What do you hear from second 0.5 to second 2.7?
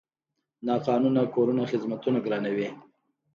ناقانونه کورونه خدمتونه ګرانوي.